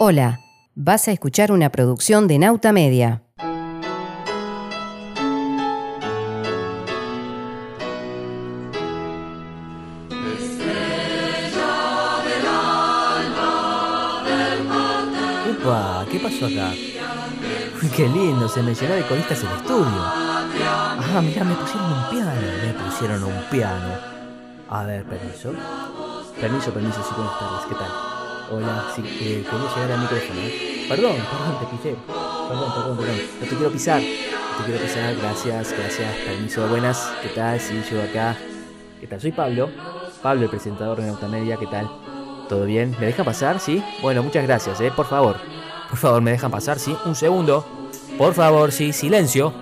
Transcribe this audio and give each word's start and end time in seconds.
Hola, 0.00 0.38
vas 0.76 1.08
a 1.08 1.10
escuchar 1.10 1.50
una 1.50 1.70
producción 1.70 2.28
de 2.28 2.38
Nauta 2.38 2.70
Media. 2.70 3.24
Upa, 15.50 16.06
¿qué 16.08 16.20
pasó 16.20 16.46
acá? 16.46 16.72
Qué 17.96 18.06
lindo, 18.06 18.48
se 18.48 18.62
me 18.62 18.76
llenó 18.76 18.94
de 18.94 19.02
coristas 19.02 19.42
el 19.42 19.48
estudio. 19.48 19.84
Ah, 19.84 21.20
mirá, 21.24 21.42
me 21.42 21.56
pusieron 21.56 21.92
un 21.92 22.08
piano, 22.08 22.40
me 22.64 22.84
pusieron 22.84 23.24
un 23.24 23.42
piano. 23.50 23.94
A 24.70 24.84
ver, 24.84 25.02
permiso. 25.02 25.52
Permiso, 26.40 26.72
permiso, 26.72 27.02
sí, 27.02 27.14
buenas 27.16 27.36
tardes, 27.40 27.66
¿qué 27.68 27.74
tal? 27.74 28.17
Hola, 28.50 28.92
sí, 28.96 29.02
eh, 29.04 29.44
llegar 29.44 29.92
al 29.92 30.00
micrófono, 30.00 30.40
¿eh? 30.40 30.86
Perdón, 30.88 31.16
perdón, 31.16 31.58
te 31.60 31.66
pisé. 31.76 31.96
Perdón, 32.06 32.72
perdón, 32.74 32.96
perdón. 32.96 33.16
No 33.40 33.46
te 33.46 33.56
quiero 33.56 33.70
pisar. 33.70 34.00
No 34.00 34.64
te 34.64 34.70
quiero 34.70 34.86
pisar, 34.86 35.14
gracias, 35.16 35.74
gracias. 35.78 36.14
Permiso, 36.24 36.66
buenas, 36.68 37.12
¿qué 37.22 37.28
tal? 37.28 37.60
Sí, 37.60 37.82
yo 37.90 38.02
acá. 38.02 38.36
¿Qué 39.00 39.06
tal? 39.06 39.20
Soy 39.20 39.32
Pablo. 39.32 39.68
Pablo, 40.22 40.44
el 40.44 40.50
presentador 40.50 40.98
de 40.98 41.06
Nautamedia, 41.08 41.58
¿qué 41.58 41.66
tal? 41.66 41.90
¿Todo 42.48 42.64
bien? 42.64 42.96
¿Me 42.98 43.06
dejan 43.06 43.26
pasar? 43.26 43.60
¿Sí? 43.60 43.84
Bueno, 44.00 44.22
muchas 44.22 44.44
gracias, 44.44 44.80
¿eh? 44.80 44.90
Por 44.96 45.06
favor. 45.06 45.36
Por 45.90 45.98
favor, 45.98 46.22
¿me 46.22 46.30
dejan 46.30 46.50
pasar? 46.50 46.78
¿Sí? 46.78 46.96
Un 47.04 47.14
segundo. 47.14 47.66
Por 48.16 48.32
favor, 48.32 48.72
sí, 48.72 48.94
silencio. 48.94 49.52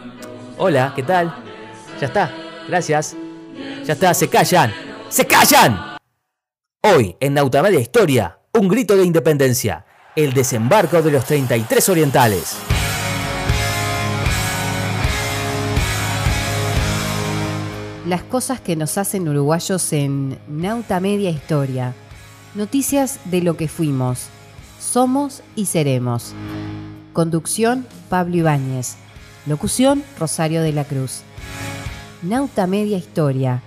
Hola, 0.59 0.93
¿qué 0.95 1.03
tal? 1.03 1.35
Ya 2.01 2.07
está, 2.07 2.33
gracias. 2.69 3.17
Ya 3.85 3.95
está, 3.95 4.15
se 4.15 4.29
callan. 4.29 4.73
¡Se 5.09 5.27
callan! 5.27 5.97
Hoy, 6.83 7.17
en 7.21 7.35
Nautamedia 7.35 7.81
Historia, 7.81 8.36
un 8.57 8.69
grito 8.69 8.97
de 8.97 9.05
independencia. 9.05 9.85
El 10.15 10.33
desembarco 10.33 11.03
de 11.03 11.11
los 11.11 11.27
33 11.27 11.89
orientales. 11.91 12.57
Las 18.07 18.23
cosas 18.23 18.61
que 18.61 18.77
nos 18.77 18.97
hacen 18.97 19.29
uruguayos 19.29 19.93
en 19.93 20.39
Nauta 20.49 21.01
Media 21.01 21.29
Historia. 21.29 21.93
Noticias 22.55 23.19
de 23.27 23.43
lo 23.43 23.59
que 23.59 23.69
fuimos, 23.69 24.29
somos 24.81 25.43
y 25.55 25.67
seremos. 25.67 26.33
Conducción, 27.13 27.87
Pablo 28.09 28.37
Ibáñez. 28.37 28.97
Locución, 29.45 30.03
Rosario 30.19 30.63
de 30.63 30.73
la 30.73 30.85
Cruz. 30.85 31.23
Nauta 32.23 32.67
Media 32.67 32.97
Historia. 32.97 33.63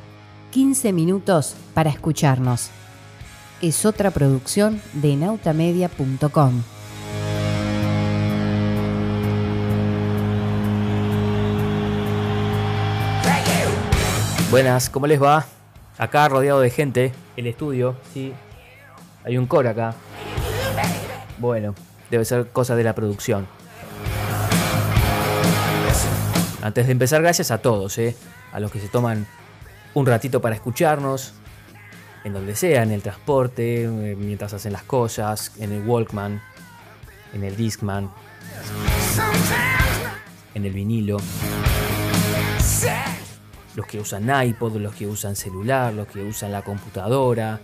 15 0.52 0.94
minutos 0.94 1.54
para 1.76 1.92
escucharnos. 1.92 2.72
Es 3.62 3.86
otra 3.86 4.12
producción 4.12 4.82
de 4.94 5.18
nautamedia.com. 5.18 6.64
Buenas, 14.50 14.90
¿cómo 14.90 15.08
les 15.08 15.22
va? 15.22 15.46
Acá 15.98 16.30
rodeado 16.30 16.62
de 16.62 16.70
gente, 16.70 17.12
el 17.36 17.48
estudio, 17.48 17.98
sí. 18.14 18.34
Hay 19.26 19.38
un 19.38 19.46
coro 19.46 19.70
acá. 19.70 19.94
Bueno, 21.38 21.76
debe 22.10 22.24
ser 22.24 22.48
cosa 22.48 22.76
de 22.78 22.84
la 22.86 22.96
producción. 22.96 23.46
Antes 26.62 26.86
de 26.86 26.92
empezar, 26.94 27.22
gracias 27.22 27.52
a 27.52 27.58
todos, 27.58 27.98
¿eh? 27.98 28.16
a 28.52 28.60
los 28.60 28.72
que 28.72 28.80
se 28.80 28.88
toman 28.88 29.28
un 29.94 30.06
ratito 30.06 30.42
para 30.42 30.56
escucharnos, 30.56 31.34
en 32.24 32.34
donde 32.34 32.56
sea, 32.56 32.84
en 32.84 32.92
el 32.92 33.02
transporte, 33.02 33.84
eh, 33.84 34.16
mientras 34.18 34.54
hacen 34.54 34.74
las 34.74 34.84
cosas, 34.84 35.54
en 35.60 35.72
el 35.72 35.88
Walkman, 35.88 36.42
en 37.34 37.44
el 37.44 37.56
Discman, 37.56 38.10
en 40.54 40.66
el 40.66 40.74
vinilo. 40.74 41.18
Los 43.76 43.86
que 43.86 44.00
usan 44.00 44.30
iPod, 44.46 44.78
los 44.78 44.94
que 44.96 45.08
usan 45.08 45.36
celular, 45.36 45.94
los 45.94 46.08
que 46.08 46.22
usan 46.22 46.52
la 46.52 46.62
computadora. 46.64 47.60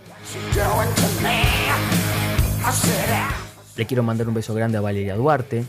Le 3.76 3.86
quiero 3.86 4.02
mandar 4.02 4.28
un 4.28 4.34
beso 4.34 4.54
grande 4.54 4.78
a 4.78 4.80
Valeria 4.80 5.16
Duarte, 5.16 5.64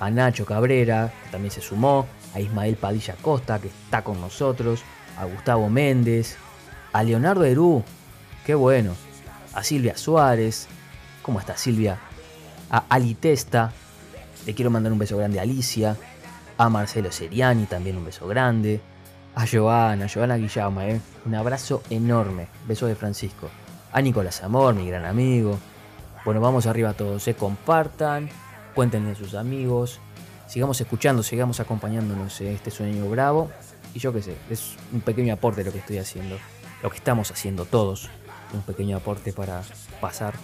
a 0.00 0.10
Nacho 0.10 0.44
Cabrera, 0.44 1.12
que 1.24 1.30
también 1.30 1.52
se 1.52 1.60
sumó, 1.60 2.06
a 2.34 2.40
Ismael 2.40 2.74
Padilla 2.76 3.14
Costa, 3.22 3.60
que 3.60 3.68
está 3.68 4.02
con 4.02 4.20
nosotros, 4.20 4.82
a 5.16 5.24
Gustavo 5.24 5.68
Méndez, 5.68 6.36
a 6.92 7.02
Leonardo 7.04 7.44
Herú, 7.44 7.84
qué 8.44 8.54
bueno, 8.54 8.94
a 9.54 9.64
Silvia 9.64 9.96
Suárez, 9.96 10.68
¿cómo 11.22 11.40
está 11.40 11.56
Silvia? 11.56 11.98
A 12.70 12.84
Ali 12.88 13.14
Testa, 13.14 13.72
le 14.46 14.54
quiero 14.54 14.70
mandar 14.70 14.92
un 14.92 14.98
beso 14.98 15.16
grande 15.16 15.38
a 15.38 15.42
Alicia, 15.42 15.96
a 16.58 16.68
Marcelo 16.68 17.10
Seriani 17.10 17.66
también 17.66 17.96
un 17.96 18.04
beso 18.04 18.26
grande, 18.26 18.80
a 19.34 19.46
Joana, 19.46 20.06
Joana 20.12 20.36
Guillama, 20.36 20.86
¿eh? 20.88 21.00
un 21.24 21.34
abrazo 21.34 21.82
enorme, 21.90 22.48
beso 22.68 22.86
de 22.86 22.94
Francisco, 22.94 23.48
a 23.92 24.00
Nicolás 24.00 24.42
Amor, 24.42 24.74
mi 24.74 24.86
gran 24.86 25.04
amigo. 25.04 25.58
Bueno, 26.24 26.40
vamos 26.40 26.66
arriba 26.66 26.92
todos, 26.92 27.22
se 27.22 27.34
compartan, 27.34 28.28
cuéntenle 28.74 29.12
a 29.12 29.14
sus 29.14 29.34
amigos, 29.34 30.00
sigamos 30.46 30.80
escuchando, 30.80 31.22
sigamos 31.22 31.60
acompañándonos 31.60 32.40
en 32.40 32.48
este 32.48 32.70
sueño 32.70 33.08
bravo. 33.08 33.50
Y 33.94 33.98
yo 34.00 34.12
qué 34.12 34.22
sé, 34.22 34.36
es 34.50 34.74
un 34.92 35.00
pequeño 35.00 35.32
aporte 35.34 35.64
lo 35.64 35.72
que 35.72 35.78
estoy 35.78 35.98
haciendo, 35.98 36.36
lo 36.82 36.90
que 36.90 36.96
estamos 36.96 37.30
haciendo 37.30 37.64
todos, 37.64 38.10
un 38.54 38.62
pequeño 38.62 38.96
aporte 38.96 39.32
para 39.32 39.62
pasar 40.00 40.34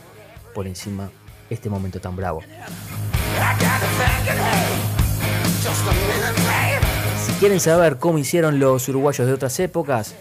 por 0.55 0.67
encima 0.67 1.11
este 1.49 1.71
momento 1.71 2.01
tan 2.01 2.17
bravo. 2.17 2.43
Si 7.25 7.33
quieren 7.35 7.61
saber 7.61 7.99
cómo 7.99 8.19
hicieron 8.19 8.59
los 8.59 8.89
uruguayos 8.89 9.27
de 9.27 9.33
otras 9.33 9.59
épocas 9.61 10.15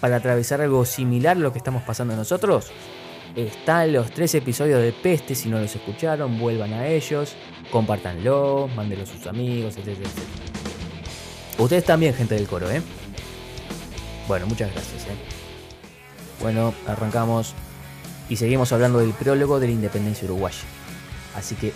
para 0.00 0.16
atravesar 0.16 0.60
algo 0.60 0.84
similar 0.84 1.36
a 1.36 1.40
lo 1.40 1.52
que 1.52 1.58
estamos 1.58 1.82
pasando 1.82 2.14
nosotros, 2.16 2.70
están 3.34 3.92
los 3.92 4.10
tres 4.10 4.34
episodios 4.34 4.80
de 4.80 4.92
Peste. 4.92 5.34
Si 5.34 5.48
no 5.48 5.60
los 5.60 5.74
escucharon, 5.74 6.38
vuelvan 6.38 6.72
a 6.72 6.86
ellos, 6.86 7.34
compártanlo, 7.70 8.68
mándenlo 8.74 9.04
a 9.04 9.06
sus 9.06 9.26
amigos, 9.26 9.76
etc. 9.76 9.98
Ustedes 11.58 11.84
también, 11.84 12.14
gente 12.14 12.34
del 12.34 12.46
coro, 12.46 12.70
¿eh? 12.70 12.82
Bueno, 14.26 14.46
muchas 14.46 14.72
gracias, 14.72 15.04
¿eh? 15.04 15.37
Bueno, 16.40 16.74
arrancamos 16.86 17.54
y 18.28 18.36
seguimos 18.36 18.72
hablando 18.72 18.98
del 19.00 19.12
prólogo 19.12 19.60
de 19.60 19.66
la 19.66 19.72
independencia 19.72 20.26
uruguaya. 20.26 20.62
Así 21.34 21.54
que 21.54 21.72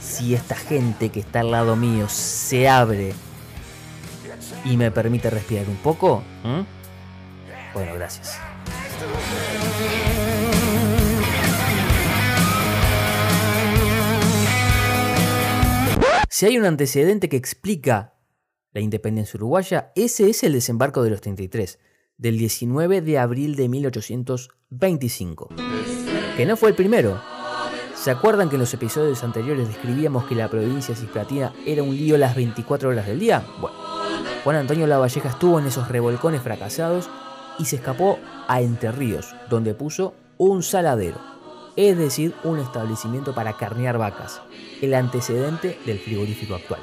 si 0.00 0.34
esta 0.34 0.56
gente 0.56 1.10
que 1.10 1.20
está 1.20 1.40
al 1.40 1.50
lado 1.50 1.76
mío 1.76 2.08
se 2.08 2.68
abre 2.68 3.12
y 4.64 4.76
me 4.76 4.90
permite 4.90 5.30
respirar 5.30 5.68
un 5.68 5.76
poco, 5.76 6.22
¿m? 6.44 6.64
bueno, 7.74 7.94
gracias. 7.94 8.38
Si 16.28 16.46
hay 16.46 16.58
un 16.58 16.64
antecedente 16.64 17.28
que 17.28 17.36
explica 17.36 18.14
la 18.72 18.80
independencia 18.80 19.36
uruguaya, 19.36 19.92
ese 19.94 20.30
es 20.30 20.42
el 20.42 20.54
desembarco 20.54 21.02
de 21.02 21.10
los 21.10 21.20
33, 21.20 21.78
del 22.20 22.36
19 22.36 23.00
de 23.00 23.18
abril 23.18 23.56
de 23.56 23.68
1825. 23.68 25.48
Que 26.36 26.46
no 26.46 26.56
fue 26.56 26.68
el 26.68 26.74
primero. 26.74 27.20
¿Se 27.94 28.10
acuerdan 28.10 28.48
que 28.48 28.56
en 28.56 28.60
los 28.60 28.74
episodios 28.74 29.24
anteriores 29.24 29.68
describíamos 29.68 30.26
que 30.26 30.34
la 30.34 30.48
provincia 30.48 30.94
cisplatina 30.94 31.54
era 31.66 31.82
un 31.82 31.96
lío 31.96 32.18
las 32.18 32.36
24 32.36 32.90
horas 32.90 33.06
del 33.06 33.18
día? 33.20 33.42
Bueno, 33.60 33.76
Juan 34.44 34.56
Antonio 34.56 34.86
Lavalleja 34.86 35.30
estuvo 35.30 35.58
en 35.58 35.66
esos 35.66 35.88
revolcones 35.88 36.42
fracasados 36.42 37.08
y 37.58 37.64
se 37.64 37.76
escapó 37.76 38.18
a 38.48 38.60
Entre 38.60 38.92
Ríos, 38.92 39.34
donde 39.48 39.74
puso 39.74 40.14
un 40.36 40.62
saladero, 40.62 41.18
es 41.76 41.96
decir, 41.96 42.34
un 42.44 42.58
establecimiento 42.58 43.34
para 43.34 43.56
carnear 43.56 43.98
vacas, 43.98 44.42
el 44.80 44.94
antecedente 44.94 45.78
del 45.86 45.98
frigorífico 45.98 46.54
actual. 46.54 46.80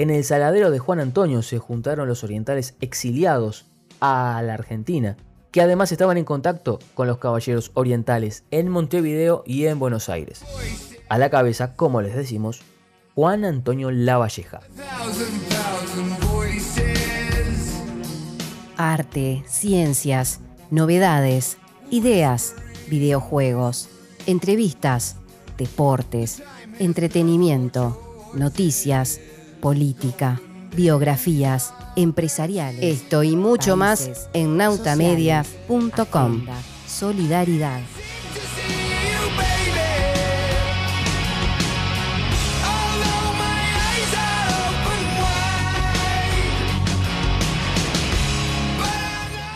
En 0.00 0.08
el 0.08 0.24
saladero 0.24 0.70
de 0.70 0.78
Juan 0.78 0.98
Antonio 0.98 1.42
se 1.42 1.58
juntaron 1.58 2.08
los 2.08 2.24
orientales 2.24 2.74
exiliados 2.80 3.66
a 4.00 4.40
la 4.42 4.54
Argentina, 4.54 5.18
que 5.50 5.60
además 5.60 5.92
estaban 5.92 6.16
en 6.16 6.24
contacto 6.24 6.78
con 6.94 7.06
los 7.06 7.18
caballeros 7.18 7.70
orientales 7.74 8.44
en 8.50 8.70
Montevideo 8.70 9.42
y 9.44 9.66
en 9.66 9.78
Buenos 9.78 10.08
Aires. 10.08 10.40
A 11.10 11.18
la 11.18 11.28
cabeza, 11.28 11.76
como 11.76 12.00
les 12.00 12.16
decimos, 12.16 12.62
Juan 13.14 13.44
Antonio 13.44 13.90
Lavalleja. 13.90 14.60
Arte, 18.78 19.44
ciencias, 19.46 20.40
novedades, 20.70 21.58
ideas, 21.90 22.54
videojuegos, 22.88 23.90
entrevistas, 24.24 25.16
deportes, 25.58 26.42
entretenimiento, 26.78 28.00
noticias, 28.32 29.20
política, 29.60 30.40
biografías, 30.74 31.74
empresariales. 31.96 32.82
Esto 32.82 33.22
y 33.22 33.36
mucho 33.36 33.76
más 33.76 34.28
en 34.32 34.56
nautamedia.com. 34.56 36.46
Solidaridad. 36.86 37.80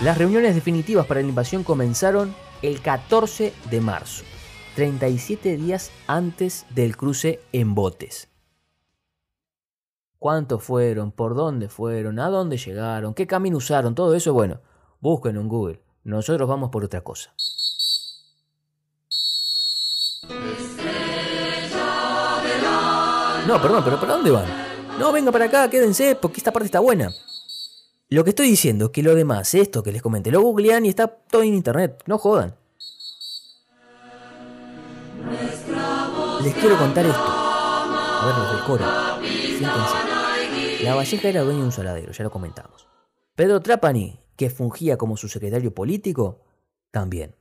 Las 0.05 0.19
reuniones 0.19 0.55
definitivas 0.55 1.07
para 1.07 1.23
la 1.23 1.29
invasión 1.29 1.65
comenzaron 1.65 2.35
el 2.61 2.83
14 2.83 3.55
de 3.71 3.81
marzo, 3.81 4.23
37 4.75 5.57
días 5.57 5.91
antes 6.07 6.67
del 6.75 6.95
cruce 6.95 7.41
en 7.53 7.75
botes. 7.75 8.34
¿Cuántos 10.25 10.63
fueron? 10.63 11.13
¿Por 11.13 11.35
dónde 11.35 11.69
fueron? 11.69 12.19
¿A 12.19 12.31
dónde 12.31 12.57
llegaron? 12.57 13.13
¿Qué 13.13 13.27
camino 13.27 13.59
usaron? 13.59 13.95
Todo 13.95 14.15
eso, 14.15 14.33
bueno, 14.33 14.59
busquen 14.99 15.37
en 15.37 15.49
Google. 15.49 15.83
Nosotros 16.03 16.49
vamos 16.49 16.71
por 16.71 16.83
otra 16.83 17.03
cosa. 17.03 17.35
No, 23.47 23.61
perdón, 23.61 23.85
pero 23.85 24.01
¿para 24.01 24.15
dónde 24.15 24.31
van? 24.31 24.47
No, 24.99 25.13
venga 25.13 25.31
para 25.31 25.45
acá, 25.45 25.69
quédense, 25.69 26.17
porque 26.17 26.39
esta 26.39 26.51
parte 26.51 26.65
está 26.65 26.81
buena. 26.81 27.13
Lo 28.09 28.25
que 28.25 28.31
estoy 28.31 28.49
diciendo 28.49 28.87
es 28.87 28.91
que 28.93 29.03
lo 29.03 29.15
demás, 29.15 29.53
esto 29.53 29.83
que 29.83 29.93
les 29.93 30.01
comenté, 30.01 30.31
lo 30.31 30.41
googlean 30.41 30.87
y 30.87 30.89
está 30.89 31.07
todo 31.07 31.43
en 31.43 31.53
internet, 31.53 32.03
no 32.07 32.17
jodan. 32.17 32.55
Les 36.43 36.55
quiero 36.55 36.79
contar 36.79 37.05
esto. 37.05 37.21
A 37.21 38.25
ver, 38.25 38.39
los 38.39 38.53
del 38.53 38.65
coro. 38.65 40.14
La 40.85 40.95
Valleja 40.95 41.31
era 41.31 41.41
dueño 41.41 41.61
de 41.61 41.65
un 41.65 41.73
saladero, 41.73 42.13
ya 42.13 42.25
lo 42.25 42.31
comentamos. 42.31 42.87
Pedro 43.35 43.63
Trapani, 43.63 44.21
que 44.37 44.51
fungía 44.51 44.99
como 44.99 45.17
su 45.17 45.29
secretario 45.29 45.73
político, 45.75 46.43
también. 46.91 47.37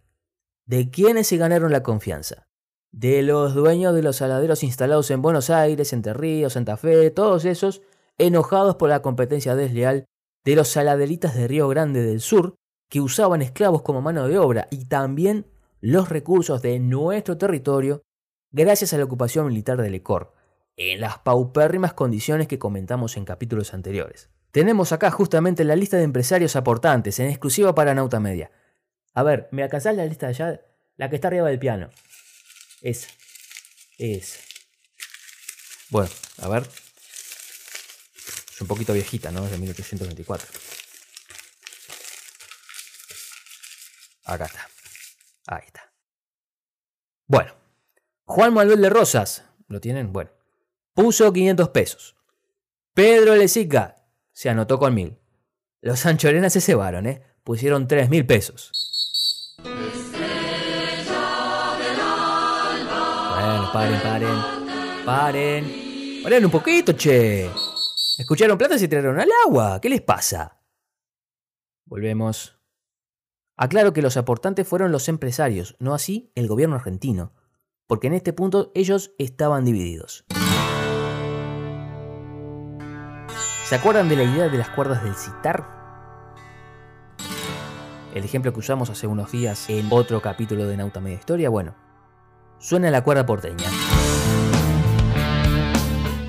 ¿De 0.65 0.89
quiénes 0.89 1.27
se 1.27 1.35
ganaron 1.35 1.73
la 1.73 1.83
confianza? 1.83 2.47
De 2.93 3.21
los 3.21 3.53
dueños 3.53 3.93
de 3.95 4.01
los 4.01 4.15
saladeros 4.15 4.63
instalados 4.63 5.11
en 5.11 5.21
Buenos 5.21 5.49
Aires, 5.49 5.91
Entre 5.91 6.49
Santa 6.49 6.77
Fe, 6.77 7.11
todos 7.11 7.43
esos 7.43 7.81
enojados 8.17 8.77
por 8.77 8.87
la 8.87 9.01
competencia 9.01 9.55
desleal 9.55 10.05
de 10.45 10.55
los 10.55 10.69
saladeritas 10.69 11.35
de 11.35 11.49
Río 11.49 11.67
Grande 11.67 12.01
del 12.01 12.21
Sur, 12.21 12.55
que 12.89 13.01
usaban 13.01 13.41
esclavos 13.41 13.81
como 13.81 14.01
mano 14.01 14.25
de 14.25 14.37
obra 14.37 14.69
y 14.71 14.85
también 14.85 15.47
los 15.81 16.07
recursos 16.07 16.61
de 16.61 16.79
nuestro 16.79 17.37
territorio 17.37 18.03
gracias 18.53 18.93
a 18.93 18.97
la 18.97 19.03
ocupación 19.03 19.47
militar 19.47 19.81
del 19.81 19.95
Ecor, 19.95 20.31
en 20.77 21.01
las 21.01 21.19
paupérrimas 21.19 21.93
condiciones 21.93 22.47
que 22.47 22.59
comentamos 22.59 23.17
en 23.17 23.25
capítulos 23.25 23.73
anteriores. 23.73 24.29
Tenemos 24.51 24.91
acá 24.91 25.11
justamente 25.11 25.63
la 25.63 25.75
lista 25.75 25.97
de 25.97 26.03
empresarios 26.03 26.55
aportantes, 26.55 27.19
en 27.19 27.29
exclusiva 27.29 27.73
para 27.73 27.95
Nauta 27.95 28.19
Media. 28.19 28.51
A 29.13 29.23
ver, 29.23 29.47
¿me 29.51 29.63
alcanzás 29.63 29.95
la 29.95 30.05
lista 30.05 30.27
de 30.27 30.31
allá? 30.31 30.61
La 30.95 31.09
que 31.09 31.15
está 31.15 31.27
arriba 31.27 31.47
del 31.47 31.59
piano. 31.59 31.89
Esa. 32.81 33.07
Esa. 33.97 34.39
Bueno, 35.89 36.09
a 36.41 36.47
ver 36.49 36.63
un 38.63 38.67
poquito 38.67 38.93
viejita, 38.93 39.31
¿no? 39.31 39.45
Es 39.45 39.51
de 39.51 39.57
1824. 39.57 40.47
Acá 44.25 44.45
está. 44.45 44.69
Ahí 45.47 45.63
está. 45.65 45.91
Bueno. 47.27 47.53
Juan 48.25 48.53
Manuel 48.53 48.81
de 48.81 48.89
Rosas. 48.89 49.43
¿Lo 49.67 49.81
tienen? 49.81 50.13
Bueno. 50.13 50.31
Puso 50.93 51.33
500 51.33 51.69
pesos. 51.69 52.15
Pedro 52.93 53.35
Lezica 53.35 53.95
se 54.31 54.49
anotó 54.49 54.77
con 54.77 54.93
1000. 54.93 55.17
Los 55.81 56.05
anchorenas 56.05 56.53
se 56.53 56.61
cebaron, 56.61 57.07
¿eh? 57.07 57.23
Pusieron 57.43 57.87
3000 57.87 58.25
pesos. 58.27 59.57
Bueno, 63.33 63.69
paren, 63.73 64.01
paren. 64.01 65.05
Paren. 65.05 66.21
Paren 66.23 66.45
un 66.45 66.51
poquito, 66.51 66.93
che. 66.93 67.49
Escucharon 68.19 68.57
plata 68.57 68.75
y 68.75 68.79
se 68.79 68.87
tiraron 68.87 69.19
al 69.19 69.29
agua. 69.47 69.81
¿Qué 69.81 69.89
les 69.89 70.01
pasa? 70.01 70.61
Volvemos. 71.85 72.59
Aclaro 73.57 73.93
que 73.93 74.03
los 74.03 74.15
aportantes 74.15 74.67
fueron 74.67 74.91
los 74.91 75.09
empresarios, 75.09 75.75
no 75.79 75.95
así 75.95 76.31
el 76.35 76.47
gobierno 76.47 76.75
argentino, 76.75 77.33
porque 77.87 78.07
en 78.07 78.13
este 78.13 78.33
punto 78.33 78.71
ellos 78.75 79.13
estaban 79.17 79.65
divididos. 79.65 80.25
¿Se 83.73 83.79
acuerdan 83.79 84.07
de 84.07 84.15
la 84.15 84.23
idea 84.23 84.49
de 84.49 84.57
las 84.59 84.69
cuerdas 84.69 85.03
del 85.03 85.15
citar? 85.15 85.65
El 88.13 88.23
ejemplo 88.23 88.53
que 88.53 88.59
usamos 88.59 88.91
hace 88.91 89.07
unos 89.07 89.31
días 89.31 89.67
en 89.67 89.87
otro 89.89 90.21
capítulo 90.21 90.67
de 90.67 90.77
Nauta 90.77 90.99
Media 90.99 91.17
Historia, 91.17 91.49
bueno, 91.49 91.73
suena 92.59 92.91
la 92.91 93.03
cuerda 93.03 93.25
porteña. 93.25 93.65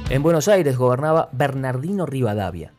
En 0.09 0.23
Buenos 0.23 0.49
Aires 0.49 0.79
gobernaba 0.79 1.29
Bernardino 1.33 2.07
Rivadavia, 2.07 2.73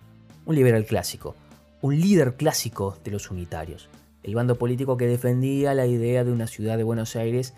un 0.48 0.56
liberal 0.56 0.86
clásico, 0.86 1.36
un 1.82 2.00
líder 2.02 2.34
clásico 2.34 2.98
de 3.04 3.12
los 3.12 3.30
unitarios, 3.30 3.88
el 4.24 4.34
bando 4.34 4.56
político 4.56 4.98
que 4.98 5.06
defendía 5.06 5.76
la 5.76 5.86
idea 5.86 6.24
de 6.24 6.32
una 6.32 6.48
ciudad 6.48 6.76
de 6.76 6.84
Buenos 6.84 7.16
Aires 7.16 7.54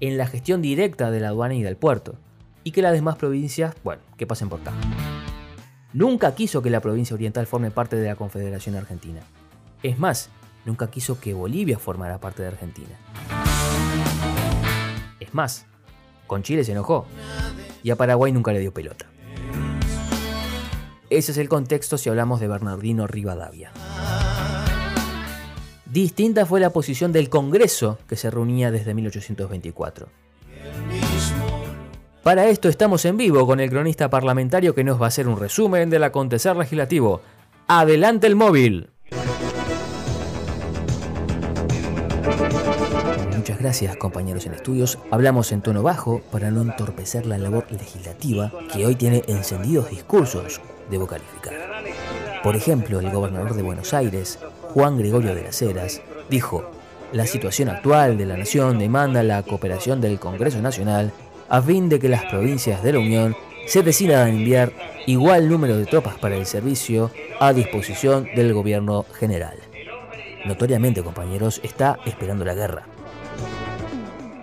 en 0.00 0.18
la 0.18 0.26
gestión 0.26 0.60
directa 0.60 1.10
de 1.10 1.20
la 1.20 1.28
aduana 1.28 1.54
y 1.54 1.62
del 1.62 1.78
puerto, 1.78 2.16
y 2.64 2.72
que 2.72 2.82
las 2.82 2.92
demás 2.92 3.16
provincias, 3.16 3.74
bueno, 3.82 4.02
que 4.18 4.26
pasen 4.26 4.50
por 4.50 4.60
acá. 4.60 4.72
Nunca 5.92 6.34
quiso 6.34 6.62
que 6.62 6.70
la 6.70 6.80
provincia 6.80 7.14
oriental 7.14 7.46
forme 7.46 7.70
parte 7.70 7.96
de 7.96 8.06
la 8.06 8.14
Confederación 8.14 8.76
Argentina. 8.76 9.20
Es 9.82 9.98
más, 9.98 10.30
nunca 10.64 10.88
quiso 10.88 11.18
que 11.18 11.34
Bolivia 11.34 11.78
formara 11.78 12.18
parte 12.18 12.42
de 12.42 12.48
Argentina. 12.48 12.96
Es 15.18 15.34
más, 15.34 15.66
con 16.28 16.42
Chile 16.44 16.62
se 16.62 16.72
enojó 16.72 17.06
y 17.82 17.90
a 17.90 17.96
Paraguay 17.96 18.30
nunca 18.30 18.52
le 18.52 18.60
dio 18.60 18.72
pelota. 18.72 19.06
Ese 21.08 21.32
es 21.32 21.38
el 21.38 21.48
contexto 21.48 21.98
si 21.98 22.08
hablamos 22.08 22.38
de 22.38 22.46
Bernardino 22.46 23.08
Rivadavia. 23.08 23.72
Distinta 25.86 26.46
fue 26.46 26.60
la 26.60 26.70
posición 26.70 27.10
del 27.10 27.28
Congreso 27.28 27.98
que 28.06 28.14
se 28.14 28.30
reunía 28.30 28.70
desde 28.70 28.94
1824. 28.94 30.06
Para 32.22 32.48
esto 32.48 32.68
estamos 32.68 33.06
en 33.06 33.16
vivo 33.16 33.46
con 33.46 33.60
el 33.60 33.70
cronista 33.70 34.10
parlamentario 34.10 34.74
que 34.74 34.84
nos 34.84 35.00
va 35.00 35.06
a 35.06 35.08
hacer 35.08 35.26
un 35.26 35.38
resumen 35.38 35.88
del 35.88 36.04
acontecer 36.04 36.54
legislativo. 36.54 37.22
Adelante 37.66 38.26
el 38.26 38.36
móvil. 38.36 38.90
Muchas 43.34 43.58
gracias 43.58 43.96
compañeros 43.96 44.44
en 44.44 44.52
estudios. 44.52 44.98
Hablamos 45.10 45.50
en 45.50 45.62
tono 45.62 45.82
bajo 45.82 46.20
para 46.30 46.50
no 46.50 46.60
entorpecer 46.60 47.24
la 47.24 47.38
labor 47.38 47.64
legislativa 47.70 48.52
que 48.70 48.84
hoy 48.84 48.96
tiene 48.96 49.22
encendidos 49.26 49.88
discursos, 49.88 50.60
debo 50.90 51.06
calificar. 51.06 51.54
Por 52.42 52.54
ejemplo, 52.54 53.00
el 53.00 53.10
gobernador 53.10 53.54
de 53.54 53.62
Buenos 53.62 53.94
Aires, 53.94 54.38
Juan 54.74 54.98
Gregorio 54.98 55.34
de 55.34 55.44
las 55.44 55.62
Heras, 55.62 56.02
dijo, 56.28 56.70
la 57.12 57.26
situación 57.26 57.70
actual 57.70 58.18
de 58.18 58.26
la 58.26 58.36
nación 58.36 58.78
demanda 58.78 59.22
la 59.22 59.42
cooperación 59.42 60.02
del 60.02 60.20
Congreso 60.20 60.60
Nacional 60.60 61.12
a 61.50 61.60
fin 61.60 61.88
de 61.88 61.98
que 61.98 62.08
las 62.08 62.24
provincias 62.24 62.82
de 62.82 62.92
la 62.92 63.00
Unión 63.00 63.36
se 63.66 63.82
decidan 63.82 64.26
a 64.26 64.30
enviar 64.30 64.72
igual 65.06 65.48
número 65.48 65.76
de 65.76 65.84
tropas 65.84 66.16
para 66.18 66.36
el 66.36 66.46
servicio 66.46 67.10
a 67.38 67.52
disposición 67.52 68.28
del 68.34 68.54
gobierno 68.54 69.04
general. 69.18 69.58
Notoriamente, 70.46 71.02
compañeros, 71.02 71.60
está 71.62 71.98
esperando 72.06 72.44
la 72.44 72.54
guerra. 72.54 72.86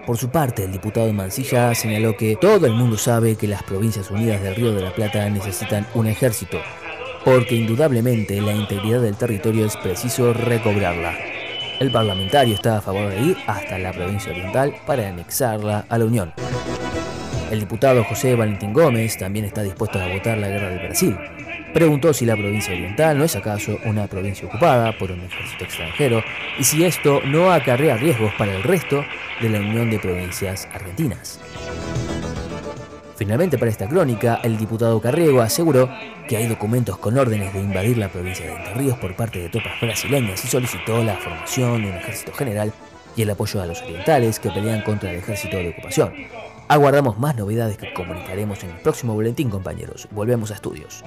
Por 0.05 0.17
su 0.17 0.29
parte, 0.29 0.63
el 0.63 0.71
diputado 0.71 1.11
Mancilla 1.11 1.73
señaló 1.75 2.15
que 2.15 2.35
todo 2.35 2.65
el 2.65 2.73
mundo 2.73 2.97
sabe 2.97 3.35
que 3.35 3.47
las 3.47 3.63
Provincias 3.63 4.09
Unidas 4.11 4.41
del 4.41 4.55
Río 4.55 4.73
de 4.73 4.81
la 4.81 4.93
Plata 4.93 5.29
necesitan 5.29 5.85
un 5.95 6.07
ejército, 6.07 6.59
porque 7.25 7.55
indudablemente 7.55 8.39
la 8.39 8.53
integridad 8.53 9.01
del 9.01 9.15
territorio 9.15 9.65
es 9.65 9.75
preciso 9.77 10.33
recobrarla. 10.33 11.13
El 11.79 11.91
parlamentario 11.91 12.55
está 12.55 12.77
a 12.77 12.81
favor 12.81 13.09
de 13.09 13.19
ir 13.21 13.37
hasta 13.47 13.77
la 13.77 13.91
provincia 13.91 14.31
oriental 14.31 14.75
para 14.85 15.09
anexarla 15.09 15.85
a 15.89 15.97
la 15.97 16.05
Unión. 16.05 16.33
El 17.57 17.61
diputado 17.61 18.03
José 18.03 18.35
Valentín 18.35 18.71
Gómez 18.71 19.17
también 19.17 19.45
está 19.45 19.63
dispuesto 19.63 19.99
a 19.99 20.07
votar 20.07 20.37
la 20.37 20.47
guerra 20.47 20.69
del 20.69 20.77
Brasil, 20.77 21.17
Preguntó 21.73 22.13
si 22.13 22.23
la 22.23 22.35
provincia 22.35 22.71
oriental 22.71 23.17
no 23.17 23.23
es 23.23 23.35
acaso 23.35 23.79
una 23.83 24.05
provincia 24.05 24.47
ocupada 24.47 24.95
por 24.95 25.11
un 25.11 25.21
ejército 25.21 25.63
extranjero 25.63 26.23
y 26.59 26.63
si 26.63 26.85
esto 26.85 27.19
no 27.25 27.51
acarrea 27.51 27.97
riesgos 27.97 28.31
para 28.37 28.53
el 28.53 28.61
resto 28.61 29.03
de 29.41 29.49
la 29.49 29.59
Unión 29.59 29.89
de 29.89 29.97
Provincias 29.97 30.67
Argentinas. 30.71 31.39
Finalmente, 33.15 33.57
para 33.57 33.71
esta 33.71 33.89
crónica, 33.89 34.39
el 34.43 34.55
diputado 34.55 35.01
Carriego 35.01 35.41
aseguró 35.41 35.89
que 36.27 36.37
hay 36.37 36.45
documentos 36.45 36.99
con 36.99 37.17
órdenes 37.17 37.51
de 37.53 37.59
invadir 37.59 37.97
la 37.97 38.09
provincia 38.09 38.45
de 38.45 38.55
Entre 38.55 38.73
Ríos 38.75 38.99
por 38.99 39.15
parte 39.15 39.39
de 39.39 39.49
tropas 39.49 39.81
brasileñas 39.81 40.45
y 40.45 40.47
solicitó 40.47 41.03
la 41.03 41.17
formación 41.17 41.81
de 41.81 41.89
un 41.89 41.95
ejército 41.95 42.33
general 42.33 42.71
y 43.15 43.23
el 43.23 43.31
apoyo 43.31 43.61
a 43.61 43.65
los 43.65 43.81
orientales 43.81 44.39
que 44.39 44.51
pelean 44.51 44.83
contra 44.83 45.09
el 45.09 45.17
ejército 45.17 45.57
de 45.57 45.69
ocupación. 45.69 46.13
Aguardamos 46.69 47.17
más 47.17 47.35
novedades 47.35 47.77
que 47.77 47.93
comunicaremos 47.93 48.63
en 48.63 48.71
el 48.71 48.81
próximo 48.81 49.13
boletín, 49.13 49.49
compañeros. 49.49 50.07
Volvemos 50.11 50.51
a 50.51 50.55
estudios. 50.55 51.03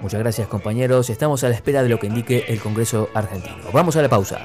Muchas 0.00 0.20
gracias 0.20 0.48
compañeros, 0.48 1.10
estamos 1.10 1.44
a 1.44 1.48
la 1.48 1.54
espera 1.54 1.82
de 1.82 1.88
lo 1.88 1.98
que 1.98 2.06
indique 2.06 2.44
el 2.48 2.60
Congreso 2.60 3.10
argentino. 3.14 3.56
Vamos 3.72 3.96
a 3.96 4.02
la 4.02 4.08
pausa. 4.08 4.40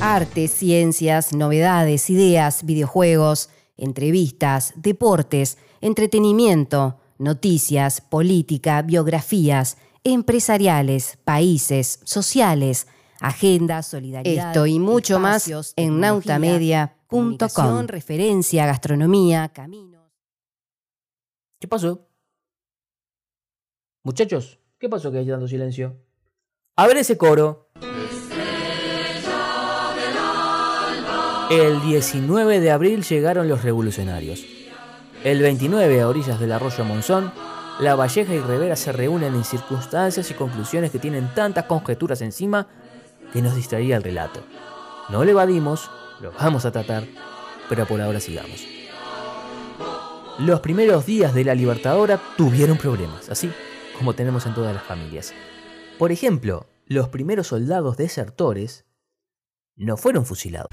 Arte, 0.00 0.48
ciencias, 0.48 1.32
novedades, 1.32 2.10
ideas, 2.10 2.64
videojuegos, 2.66 3.48
entrevistas, 3.78 4.74
deportes, 4.76 5.56
entretenimiento, 5.80 6.98
noticias, 7.18 8.02
política, 8.02 8.82
biografías, 8.82 9.78
empresariales, 10.04 11.16
países, 11.24 12.00
sociales, 12.04 12.86
agenda, 13.24 13.82
solidaridad. 13.82 14.48
Esto 14.48 14.66
y 14.66 14.78
mucho 14.78 15.18
más 15.18 15.50
en 15.76 16.00
nautamedia.com. 16.00 17.86
Referencia, 17.86 18.66
gastronomía, 18.66 19.48
caminos. 19.48 20.12
¿Qué 21.58 21.66
pasó? 21.66 22.06
Muchachos, 24.02 24.58
¿qué 24.78 24.88
pasó 24.88 25.10
que 25.10 25.18
hay 25.18 25.26
tanto 25.26 25.48
silencio? 25.48 25.96
A 26.76 26.86
ver 26.86 26.98
ese 26.98 27.16
coro. 27.16 27.70
El 31.50 31.80
19 31.82 32.60
de 32.60 32.70
abril 32.70 33.04
llegaron 33.04 33.48
los 33.48 33.62
revolucionarios. 33.62 34.44
El 35.22 35.40
29, 35.40 36.02
a 36.02 36.08
orillas 36.08 36.38
del 36.38 36.52
arroyo 36.52 36.84
Monzón, 36.84 37.32
La 37.80 37.94
Valleja 37.94 38.34
y 38.34 38.40
Rivera 38.40 38.76
se 38.76 38.92
reúnen 38.92 39.34
en 39.34 39.44
circunstancias 39.44 40.30
y 40.30 40.34
conclusiones 40.34 40.90
que 40.90 40.98
tienen 40.98 41.32
tantas 41.34 41.64
conjeturas 41.64 42.20
encima 42.20 42.66
que 43.34 43.42
nos 43.42 43.56
distraería 43.56 43.96
el 43.96 44.02
relato. 44.02 44.40
No 45.10 45.24
le 45.24 45.32
evadimos, 45.32 45.90
lo 46.20 46.32
vamos 46.32 46.64
a 46.64 46.72
tratar, 46.72 47.04
pero 47.68 47.84
por 47.84 48.00
ahora 48.00 48.20
sigamos. 48.20 48.64
Los 50.38 50.60
primeros 50.60 51.04
días 51.04 51.34
de 51.34 51.44
la 51.44 51.54
Libertadora 51.54 52.20
tuvieron 52.36 52.78
problemas, 52.78 53.28
así 53.28 53.52
como 53.98 54.14
tenemos 54.14 54.46
en 54.46 54.54
todas 54.54 54.72
las 54.72 54.84
familias. 54.84 55.34
Por 55.98 56.12
ejemplo, 56.12 56.66
los 56.86 57.08
primeros 57.08 57.48
soldados 57.48 57.96
desertores 57.96 58.84
no 59.76 59.96
fueron 59.96 60.24
fusilados. 60.24 60.68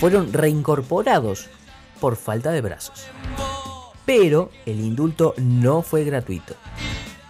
Fueron 0.00 0.32
reincorporados 0.32 1.48
por 2.00 2.16
falta 2.16 2.50
de 2.50 2.60
brazos. 2.60 3.06
Pero 4.04 4.50
el 4.66 4.80
indulto 4.80 5.34
no 5.38 5.82
fue 5.82 6.04
gratuito. 6.04 6.54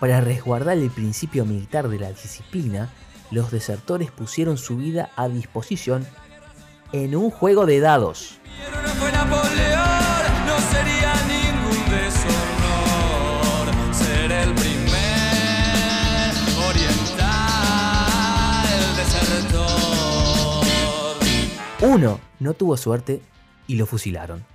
Para 0.05 0.21
resguardar 0.21 0.77
el 0.77 0.91
principio 0.91 1.47
militar 1.47 1.89
de 1.89 1.99
la 1.99 2.11
disciplina, 2.13 2.91
los 3.31 3.51
desertores 3.51 4.11
pusieron 4.11 4.59
su 4.59 4.77
vida 4.77 5.09
a 5.17 5.29
disposición 5.29 6.07
en 6.93 7.17
un 7.17 7.31
juego 7.31 7.65
de 7.65 7.81
dados. 7.81 8.39
Uno 21.81 22.21
no 22.41 22.53
tuvo 22.53 22.77
suerte 22.77 23.23
y 23.67 23.77
lo 23.77 23.87
fusilaron. 23.87 24.54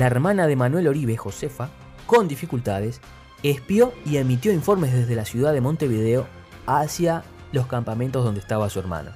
La 0.00 0.06
hermana 0.06 0.46
de 0.46 0.56
Manuel 0.56 0.88
Oribe, 0.88 1.18
Josefa, 1.18 1.68
con 2.06 2.26
dificultades, 2.26 3.02
espió 3.42 3.92
y 4.06 4.16
emitió 4.16 4.50
informes 4.50 4.94
desde 4.94 5.14
la 5.14 5.26
ciudad 5.26 5.52
de 5.52 5.60
Montevideo 5.60 6.26
hacia 6.64 7.22
los 7.52 7.66
campamentos 7.66 8.24
donde 8.24 8.40
estaba 8.40 8.70
su 8.70 8.78
hermano. 8.78 9.10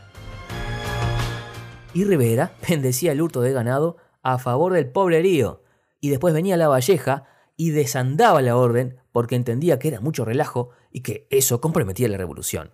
Y 1.94 2.04
Rivera 2.04 2.52
bendecía 2.68 3.12
el 3.12 3.22
hurto 3.22 3.40
de 3.40 3.54
ganado 3.54 3.96
a 4.22 4.36
favor 4.36 4.74
del 4.74 4.90
pobrerío, 4.90 5.62
y 6.02 6.10
después 6.10 6.34
venía 6.34 6.58
la 6.58 6.68
Valleja 6.68 7.24
y 7.56 7.70
desandaba 7.70 8.42
la 8.42 8.54
orden 8.54 8.98
porque 9.10 9.36
entendía 9.36 9.78
que 9.78 9.88
era 9.88 10.02
mucho 10.02 10.26
relajo 10.26 10.68
y 10.90 11.00
que 11.00 11.26
eso 11.30 11.62
comprometía 11.62 12.08
la 12.08 12.18
revolución. 12.18 12.72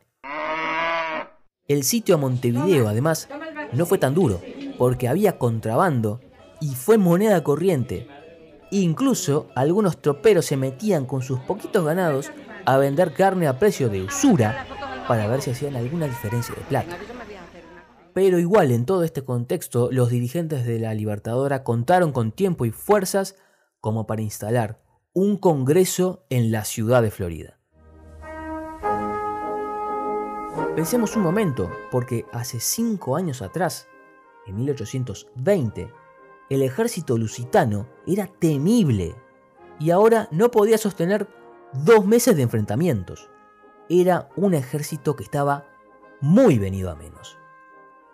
El 1.68 1.84
sitio 1.84 2.16
a 2.16 2.18
Montevideo, 2.18 2.88
además, 2.88 3.28
no 3.72 3.86
fue 3.86 3.98
tan 3.98 4.14
duro, 4.16 4.40
porque 4.78 5.06
había 5.06 5.38
contrabando 5.38 6.20
y 6.60 6.74
fue 6.74 6.98
moneda 6.98 7.42
corriente. 7.42 8.06
Incluso 8.70 9.48
algunos 9.54 10.00
troperos 10.00 10.46
se 10.46 10.56
metían 10.56 11.06
con 11.06 11.22
sus 11.22 11.40
poquitos 11.40 11.84
ganados 11.84 12.30
a 12.64 12.76
vender 12.76 13.14
carne 13.14 13.48
a 13.48 13.58
precio 13.58 13.88
de 13.88 14.02
usura 14.02 14.66
para 15.08 15.26
ver 15.26 15.42
si 15.42 15.50
hacían 15.50 15.76
alguna 15.76 16.06
diferencia 16.06 16.54
de 16.54 16.60
plata. 16.62 16.96
Pero 18.12 18.38
igual 18.38 18.70
en 18.70 18.86
todo 18.86 19.04
este 19.04 19.24
contexto, 19.24 19.88
los 19.90 20.10
dirigentes 20.10 20.64
de 20.66 20.78
la 20.78 20.94
Libertadora 20.94 21.64
contaron 21.64 22.12
con 22.12 22.32
tiempo 22.32 22.64
y 22.64 22.70
fuerzas 22.70 23.36
como 23.80 24.06
para 24.06 24.22
instalar 24.22 24.82
un 25.12 25.36
congreso 25.36 26.24
en 26.28 26.52
la 26.52 26.64
ciudad 26.64 27.02
de 27.02 27.10
Florida. 27.10 27.58
Pensemos 30.76 31.16
un 31.16 31.22
momento, 31.22 31.70
porque 31.90 32.24
hace 32.32 32.60
cinco 32.60 33.16
años 33.16 33.42
atrás, 33.42 33.88
en 34.46 34.56
1820, 34.56 35.90
el 36.50 36.62
ejército 36.62 37.16
lusitano 37.16 37.86
era 38.06 38.26
temible 38.26 39.14
y 39.78 39.92
ahora 39.92 40.28
no 40.32 40.50
podía 40.50 40.76
sostener 40.76 41.28
dos 41.72 42.04
meses 42.04 42.36
de 42.36 42.42
enfrentamientos. 42.42 43.30
Era 43.88 44.28
un 44.36 44.54
ejército 44.54 45.16
que 45.16 45.22
estaba 45.22 45.66
muy 46.20 46.58
venido 46.58 46.90
a 46.90 46.96
menos. 46.96 47.38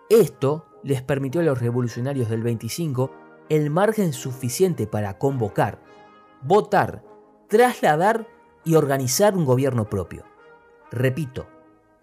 Esto 0.09 0.65
les 0.83 1.01
permitió 1.01 1.41
a 1.41 1.43
los 1.43 1.59
revolucionarios 1.59 2.29
del 2.29 2.43
25 2.43 3.11
el 3.49 3.69
margen 3.71 4.13
suficiente 4.13 4.87
para 4.87 5.17
convocar, 5.17 5.81
votar, 6.41 7.03
trasladar 7.49 8.27
y 8.63 8.75
organizar 8.75 9.35
un 9.35 9.45
gobierno 9.45 9.89
propio. 9.89 10.23
Repito, 10.91 11.47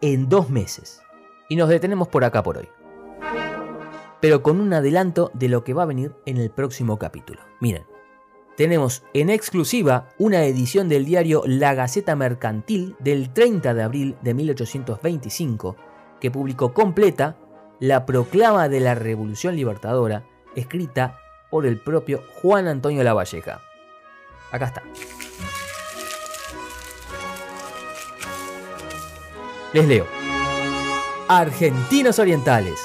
en 0.01 0.29
dos 0.29 0.51
meses. 0.51 1.01
Y 1.49 1.57
nos 1.57 1.69
detenemos 1.69 2.09
por 2.09 2.25
acá 2.25 2.43
por 2.43 2.59
hoy. 2.59 2.69
Pero 4.25 4.43
con 4.43 4.59
un 4.59 4.73
adelanto 4.73 5.31
de 5.35 5.51
lo 5.51 5.65
que 5.65 5.75
va 5.75 5.83
a 5.83 5.85
venir 5.85 6.15
en 6.25 6.39
el 6.39 6.49
próximo 6.49 6.99
capítulo. 6.99 7.43
Miren, 7.61 7.85
tenemos 8.57 9.03
en 9.13 9.29
exclusiva 9.29 10.09
una 10.17 10.45
edición 10.45 10.89
del 10.89 11.05
diario 11.05 11.43
La 11.45 11.75
Gaceta 11.75 12.17
Mercantil 12.17 12.97
del 13.01 13.35
30 13.35 13.75
de 13.75 13.83
abril 13.83 14.17
de 14.23 14.33
1825, 14.33 15.77
que 16.23 16.31
publicó 16.31 16.73
completa 16.73 17.37
la 17.81 18.07
proclama 18.07 18.71
de 18.71 18.81
la 18.81 18.95
Revolución 18.95 19.57
Libertadora, 19.57 20.25
escrita 20.55 21.19
por 21.51 21.67
el 21.67 21.79
propio 21.79 22.23
Juan 22.41 22.67
Antonio 22.67 23.05
Lavalleja. 23.05 23.61
Acá 24.51 24.65
está. 24.65 24.83
Les 29.75 29.87
leo. 29.87 30.07
Argentinos 31.29 32.19
Orientales. 32.19 32.81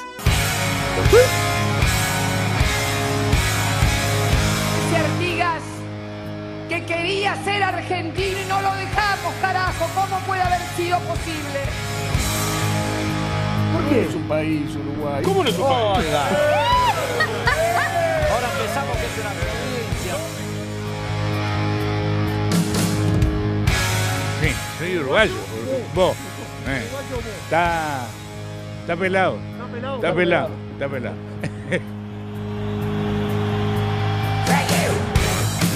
Ese 4.88 4.98
Artigas 4.98 5.62
que 6.68 6.86
quería 6.86 7.36
ser 7.44 7.64
argentino 7.64 8.38
y 8.40 8.46
no 8.48 8.62
lo 8.62 8.74
dejamos, 8.76 9.34
carajo. 9.42 9.88
¿Cómo 9.96 10.20
puede 10.22 10.42
haber 10.42 10.62
sido 10.76 11.00
posible? 11.00 11.60
¿Por 13.74 13.84
qué 13.90 14.02
es 14.08 14.16
un 14.16 14.24
país 14.28 14.76
Uruguay? 14.76 15.24
¿Cómo 15.24 15.44
no 15.44 15.50
es 15.50 15.58
un 15.58 15.64
país? 15.68 16.06
Oiga. 16.06 16.24
Ahora 18.32 18.48
empezamos 18.60 18.98
que 18.98 19.06
es 19.06 19.18
una 19.20 19.32
provincia. 19.32 20.16
Sí, 24.42 24.50
soy 24.80 24.98
uruguayo. 24.98 25.34
Vos. 25.96 26.16
eh, 26.68 26.88
Está. 27.44 28.08
Está 28.82 28.96
pelado. 28.96 29.38
Está 29.54 29.66
pelado. 29.72 29.96
Está 29.96 30.14
pelado. 30.16 30.50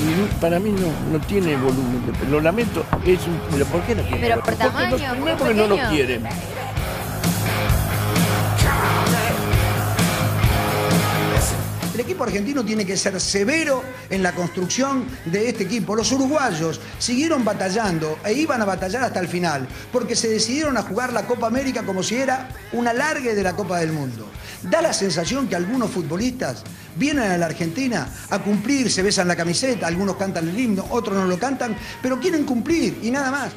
Y 0.02 0.20
no- 0.20 0.40
para 0.40 0.60
mí 0.60 0.72
no, 0.72 1.18
no 1.18 1.26
tiene 1.26 1.56
volumen. 1.56 2.02
Lo 2.30 2.42
lamento. 2.42 2.84
Es 3.06 3.26
un, 3.28 3.40
pero 3.52 3.66
¿Por 3.66 3.82
qué 3.84 3.96
no 3.96 4.02
tiene 4.04 4.18
Pero 4.22 4.36
volumen? 4.42 4.44
por 4.44 4.44
Porque 4.44 4.64
no- 4.64 4.72
tamaño, 4.72 4.96
primero 4.96 5.16
muy 5.22 5.32
porque 5.34 5.54
no 5.54 5.68
lo 5.68 5.90
quieren. 5.90 6.24
El 11.94 12.00
equipo 12.00 12.24
argentino 12.24 12.66
tiene 12.66 12.86
que 12.86 12.98
ser 12.98 13.22
severo 13.22 13.84
en 14.10 14.24
la 14.24 14.34
construcción 14.34 15.06
de 15.26 15.50
este 15.50 15.66
equipo. 15.66 15.96
Los 15.96 16.12
uruguayos 16.12 16.82
siguieron 16.98 17.46
batallando 17.46 18.18
e 18.26 18.34
iban 18.34 18.62
a 18.64 18.66
batallar 18.66 19.04
hasta 19.04 19.20
el 19.20 19.28
final, 19.28 19.68
porque 19.92 20.16
se 20.16 20.28
decidieron 20.28 20.76
a 20.78 20.82
jugar 20.82 21.14
la 21.14 21.28
Copa 21.28 21.46
América 21.46 21.84
como 21.84 22.02
si 22.02 22.16
era 22.16 22.50
un 22.72 22.88
alargue 22.88 23.36
de 23.36 23.44
la 23.44 23.54
Copa 23.54 23.80
del 23.80 23.92
Mundo. 23.92 24.28
Da 24.64 24.82
la 24.82 24.92
sensación 24.92 25.48
que 25.48 25.56
algunos 25.56 25.92
futbolistas 25.92 26.64
vienen 26.96 27.30
a 27.30 27.38
la 27.38 27.46
Argentina 27.46 28.08
a 28.32 28.40
cumplir, 28.40 28.92
se 28.92 29.04
besan 29.04 29.28
la 29.28 29.36
camiseta, 29.36 29.86
algunos 29.86 30.16
cantan 30.16 30.50
el 30.50 30.60
himno, 30.60 30.88
otros 30.90 31.16
no 31.16 31.26
lo 31.26 31.38
cantan, 31.38 31.78
pero 32.02 32.20
quieren 32.20 32.44
cumplir 32.44 32.98
y 33.04 33.12
nada 33.12 33.30
más. 33.30 33.52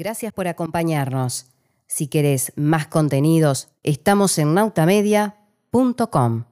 Gracias 0.00 0.32
por 0.32 0.48
acompañarnos. 0.48 1.50
Si 1.86 2.06
querés 2.06 2.54
más 2.56 2.86
contenidos, 2.86 3.68
estamos 3.82 4.38
en 4.38 4.54
nautamedia.com. 4.54 6.49